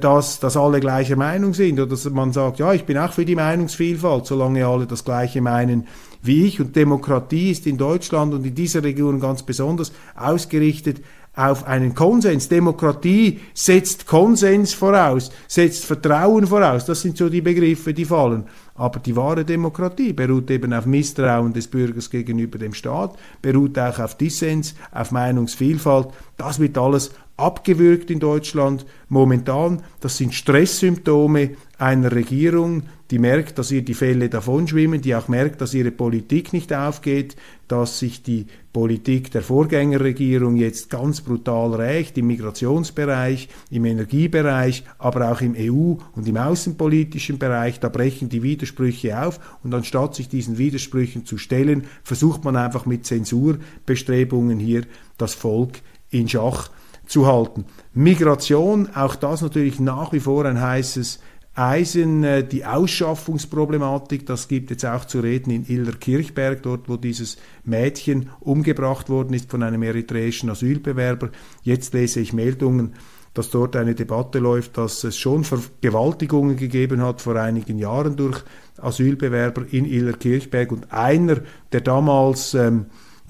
dass, 0.00 0.40
dass 0.40 0.56
alle 0.56 0.80
gleicher 0.80 1.16
Meinung 1.16 1.52
sind 1.52 1.78
oder 1.78 1.90
dass 1.90 2.08
man 2.08 2.32
sagt, 2.32 2.58
ja, 2.58 2.72
ich 2.72 2.84
bin 2.84 2.96
auch 2.96 3.12
für 3.12 3.26
die 3.26 3.34
Meinungsvielfalt, 3.34 4.24
solange 4.24 4.66
alle 4.66 4.86
das 4.86 5.04
Gleiche 5.04 5.42
meinen 5.42 5.86
wie 6.22 6.46
ich. 6.46 6.58
Und 6.58 6.74
Demokratie 6.74 7.50
ist 7.50 7.66
in 7.66 7.76
Deutschland 7.76 8.32
und 8.32 8.46
in 8.46 8.54
dieser 8.54 8.82
Region 8.82 9.20
ganz 9.20 9.42
besonders 9.42 9.92
ausgerichtet 10.16 11.02
auf 11.36 11.66
einen 11.66 11.94
Konsens. 11.94 12.48
Demokratie 12.48 13.40
setzt 13.54 14.06
Konsens 14.06 14.72
voraus, 14.72 15.30
setzt 15.48 15.84
Vertrauen 15.84 16.46
voraus. 16.46 16.84
Das 16.84 17.00
sind 17.00 17.16
so 17.16 17.28
die 17.28 17.40
Begriffe, 17.40 17.92
die 17.92 18.04
fallen. 18.04 18.44
Aber 18.76 18.98
die 18.98 19.14
wahre 19.14 19.44
Demokratie 19.44 20.12
beruht 20.12 20.50
eben 20.50 20.72
auf 20.72 20.86
Misstrauen 20.86 21.52
des 21.52 21.68
Bürgers 21.68 22.10
gegenüber 22.10 22.58
dem 22.58 22.74
Staat, 22.74 23.16
beruht 23.40 23.78
auch 23.78 24.00
auf 24.00 24.16
Dissens, 24.16 24.74
auf 24.90 25.12
Meinungsvielfalt. 25.12 26.08
Das 26.36 26.58
wird 26.58 26.76
alles 26.76 27.12
abgewürgt 27.36 28.10
in 28.10 28.20
Deutschland 28.20 28.86
momentan. 29.08 29.82
Das 30.00 30.16
sind 30.16 30.34
Stresssymptome 30.34 31.50
einer 31.78 32.12
Regierung, 32.12 32.84
die 33.10 33.18
merkt, 33.18 33.58
dass 33.58 33.70
ihr 33.70 33.82
die 33.82 33.94
Fälle 33.94 34.28
davonschwimmen, 34.28 35.00
die 35.00 35.14
auch 35.14 35.28
merkt, 35.28 35.60
dass 35.60 35.74
ihre 35.74 35.90
Politik 35.90 36.52
nicht 36.52 36.72
aufgeht, 36.72 37.36
dass 37.68 37.98
sich 37.98 38.22
die 38.22 38.46
Politik 38.72 39.30
der 39.32 39.42
Vorgängerregierung 39.42 40.56
jetzt 40.56 40.88
ganz 40.88 41.20
brutal 41.20 41.74
rächt 41.74 42.16
im 42.16 42.28
Migrationsbereich, 42.28 43.48
im 43.70 43.84
Energiebereich, 43.84 44.84
aber 44.98 45.32
auch 45.32 45.40
im 45.40 45.54
EU- 45.56 45.96
und 46.14 46.28
im 46.28 46.36
außenpolitischen 46.36 47.38
Bereich. 47.38 47.80
Da 47.80 47.88
brechen 47.88 48.28
die 48.28 48.42
Widersprüche 48.42 49.20
auf 49.20 49.40
und 49.62 49.74
anstatt 49.74 50.14
sich 50.14 50.28
diesen 50.28 50.58
Widersprüchen 50.58 51.26
zu 51.26 51.38
stellen, 51.38 51.84
versucht 52.04 52.44
man 52.44 52.56
einfach 52.56 52.86
mit 52.86 53.04
Zensurbestrebungen 53.04 54.58
hier 54.58 54.84
das 55.18 55.34
Volk 55.34 55.80
in 56.10 56.28
Schach 56.28 56.68
zu 56.68 56.83
halten. 57.26 57.64
Migration, 57.92 58.88
auch 58.94 59.16
das 59.16 59.42
natürlich 59.42 59.80
nach 59.80 60.12
wie 60.12 60.20
vor 60.20 60.44
ein 60.44 60.60
heißes 60.60 61.20
Eisen, 61.56 62.24
äh, 62.24 62.46
die 62.46 62.64
Ausschaffungsproblematik, 62.64 64.26
das 64.26 64.48
gibt 64.48 64.70
jetzt 64.70 64.84
auch 64.84 65.04
zu 65.04 65.20
reden 65.20 65.50
in 65.50 65.66
Iller-Kirchberg, 65.66 66.62
dort 66.62 66.88
wo 66.88 66.96
dieses 66.96 67.36
Mädchen 67.64 68.30
umgebracht 68.40 69.08
worden 69.08 69.34
ist 69.34 69.50
von 69.50 69.62
einem 69.62 69.82
eritreischen 69.82 70.50
Asylbewerber. 70.50 71.30
Jetzt 71.62 71.94
lese 71.94 72.20
ich 72.20 72.32
Meldungen, 72.32 72.94
dass 73.34 73.50
dort 73.50 73.76
eine 73.76 73.94
Debatte 73.94 74.40
läuft, 74.40 74.78
dass 74.78 75.04
es 75.04 75.16
schon 75.16 75.44
Vergewaltigungen 75.44 76.56
gegeben 76.56 77.02
hat 77.02 77.20
vor 77.20 77.36
einigen 77.36 77.78
Jahren 77.78 78.16
durch 78.16 78.42
Asylbewerber 78.78 79.64
in 79.70 79.84
Iller-Kirchberg 79.84 80.72
und 80.72 80.92
einer, 80.92 81.40
der 81.70 81.82
damals 81.82 82.54
ähm, 82.54 82.86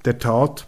der 0.06 0.18
Tat 0.18 0.66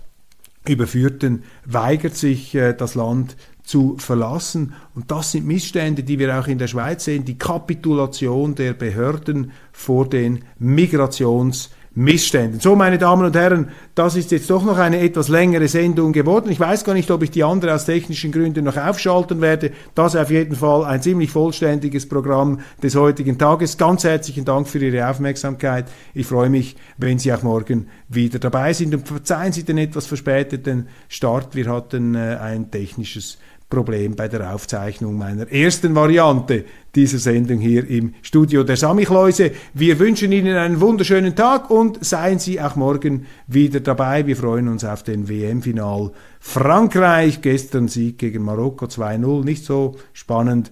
Überführten 0.69 1.43
weigert 1.65 2.17
sich, 2.17 2.55
äh, 2.55 2.73
das 2.73 2.95
Land 2.95 3.37
zu 3.63 3.97
verlassen. 3.99 4.75
Und 4.95 5.11
das 5.11 5.33
sind 5.33 5.47
Missstände, 5.47 6.03
die 6.03 6.19
wir 6.19 6.39
auch 6.39 6.47
in 6.47 6.59
der 6.59 6.69
Schweiz 6.69 7.05
sehen. 7.05 7.25
Die 7.25 7.39
Kapitulation 7.39 8.55
der 8.55 8.73
Behörden 8.73 9.53
vor 9.73 10.09
den 10.09 10.45
Migrations- 10.61 11.71
Missständen. 11.99 12.61
So, 12.61 12.77
meine 12.77 12.99
Damen 12.99 13.25
und 13.25 13.35
Herren, 13.35 13.71
das 13.95 14.17
ist 14.17 14.31
jetzt 14.31 14.51
doch 14.51 14.63
noch 14.63 14.77
eine 14.77 15.01
etwas 15.01 15.29
längere 15.29 15.67
Sendung 15.67 16.13
geworden. 16.13 16.51
Ich 16.51 16.61
weiß 16.61 16.85
gar 16.85 16.93
nicht, 16.93 17.11
ob 17.11 17.23
ich 17.23 17.31
die 17.31 17.43
andere 17.43 17.73
aus 17.75 17.87
technischen 17.87 18.33
Gründen 18.33 18.67
noch 18.67 18.77
aufschalten 18.77 19.41
werde. 19.41 19.71
Das 19.95 20.13
ist 20.13 20.21
auf 20.21 20.31
jeden 20.31 20.57
Fall 20.57 20.85
ein 20.85 21.01
ziemlich 21.01 21.31
vollständiges 21.31 22.07
Programm 22.07 22.61
des 22.83 22.97
heutigen 22.97 23.39
Tages. 23.39 23.79
Ganz 23.79 24.05
herzlichen 24.05 24.45
Dank 24.45 24.69
für 24.69 24.79
Ihre 24.79 25.09
Aufmerksamkeit. 25.09 25.87
Ich 26.13 26.27
freue 26.27 26.51
mich, 26.51 26.77
wenn 26.99 27.19
Sie 27.19 27.33
auch 27.33 27.43
morgen 27.43 27.89
wieder 28.11 28.39
dabei 28.41 28.75
sind. 28.75 28.95
Und 28.95 29.09
verzeihen 29.09 29.55
Sie 29.55 29.65
den 29.65 29.79
etwas 29.79 30.05
verspäteten 30.05 30.89
Start. 31.09 31.55
Wir 31.55 31.73
hatten 31.73 32.15
äh, 32.15 32.37
ein 32.39 32.71
technisches 32.71 33.39
Problem 33.69 34.15
bei 34.15 34.29
der 34.29 34.55
Aufzeichnung 34.55 35.19
meiner 35.19 35.51
ersten 35.51 35.95
Variante 35.95 36.65
dieser 36.95 37.19
Sendung 37.19 37.59
hier 37.59 37.89
im 37.89 38.15
Studio 38.23 38.63
der 38.63 38.77
Samichlläuse. 38.77 39.51
Wir 39.75 39.99
wünschen 39.99 40.31
Ihnen 40.31 40.57
einen 40.57 40.81
wunderschönen 40.81 41.35
Tag 41.35 41.69
und 41.69 42.05
seien 42.05 42.39
Sie 42.39 42.61
auch 42.61 42.77
morgen 42.77 43.27
wieder 43.49 43.81
dabei. 43.81 44.25
Wir 44.27 44.37
freuen 44.37 44.69
uns 44.69 44.85
auf 44.85 45.03
den 45.03 45.29
WM-Final 45.29 46.13
Frankreich. 46.39 47.43
Gestern 47.43 47.89
Sieg 47.89 48.19
gegen 48.19 48.45
Marokko 48.45 48.87
2-0, 48.87 49.45
nicht 49.45 49.65
so 49.65 49.97
spannend 50.13 50.71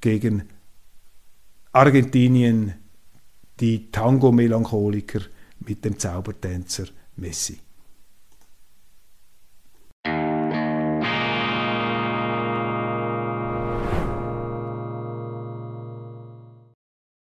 gegen 0.00 0.44
Argentinien, 1.72 2.74
die 3.60 3.90
Tango-Melancholiker 3.90 5.20
mit 5.60 5.84
dem 5.84 5.98
Zaubertänzer 5.98 6.84
Messi. 7.16 7.58